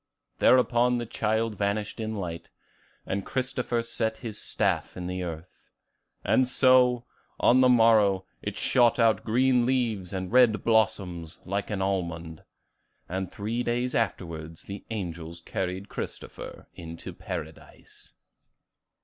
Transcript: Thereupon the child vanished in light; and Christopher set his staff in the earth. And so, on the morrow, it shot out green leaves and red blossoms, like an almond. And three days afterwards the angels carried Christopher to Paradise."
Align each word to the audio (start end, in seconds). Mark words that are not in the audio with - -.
Thereupon 0.39 0.97
the 0.97 1.05
child 1.05 1.55
vanished 1.59 1.99
in 1.99 2.15
light; 2.15 2.49
and 3.05 3.23
Christopher 3.23 3.83
set 3.83 4.17
his 4.17 4.41
staff 4.41 4.97
in 4.97 5.05
the 5.05 5.21
earth. 5.21 5.53
And 6.23 6.47
so, 6.47 7.05
on 7.39 7.61
the 7.61 7.69
morrow, 7.69 8.25
it 8.41 8.57
shot 8.57 8.97
out 8.97 9.23
green 9.23 9.63
leaves 9.63 10.11
and 10.11 10.31
red 10.31 10.63
blossoms, 10.63 11.39
like 11.45 11.69
an 11.69 11.83
almond. 11.83 12.43
And 13.07 13.31
three 13.31 13.61
days 13.61 13.93
afterwards 13.93 14.63
the 14.63 14.83
angels 14.89 15.39
carried 15.39 15.87
Christopher 15.87 16.65
to 16.75 17.13
Paradise." 17.13 18.11